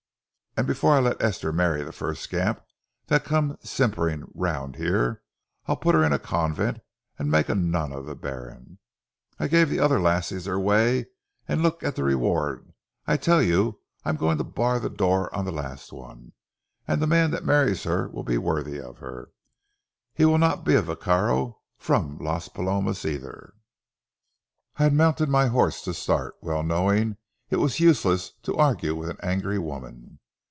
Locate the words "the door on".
14.81-15.45